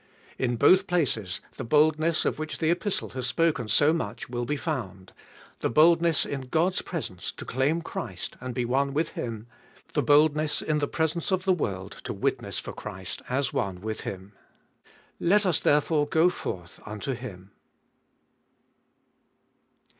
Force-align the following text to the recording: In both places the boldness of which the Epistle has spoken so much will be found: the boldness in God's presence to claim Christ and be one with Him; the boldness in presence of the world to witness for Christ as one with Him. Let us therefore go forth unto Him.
In 0.39 0.55
both 0.55 0.87
places 0.87 1.41
the 1.57 1.63
boldness 1.63 2.25
of 2.25 2.39
which 2.39 2.57
the 2.57 2.71
Epistle 2.71 3.09
has 3.09 3.27
spoken 3.27 3.67
so 3.67 3.93
much 3.93 4.29
will 4.29 4.45
be 4.45 4.55
found: 4.57 5.13
the 5.59 5.69
boldness 5.69 6.25
in 6.25 6.41
God's 6.41 6.81
presence 6.81 7.31
to 7.33 7.45
claim 7.45 7.83
Christ 7.83 8.35
and 8.41 8.55
be 8.55 8.65
one 8.65 8.95
with 8.95 9.09
Him; 9.09 9.45
the 9.93 10.01
boldness 10.01 10.59
in 10.63 10.79
presence 10.79 11.29
of 11.31 11.43
the 11.45 11.53
world 11.53 11.91
to 12.05 12.13
witness 12.13 12.57
for 12.57 12.73
Christ 12.73 13.21
as 13.29 13.53
one 13.53 13.79
with 13.79 14.01
Him. 14.01 14.33
Let 15.19 15.45
us 15.45 15.59
therefore 15.59 16.07
go 16.07 16.29
forth 16.29 16.79
unto 16.83 17.13
Him. 17.13 17.51